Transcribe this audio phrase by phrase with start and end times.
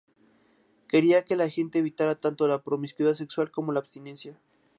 [0.89, 4.41] Quería que la gente evitara tanto la promiscuidad sexual como la abstinencia.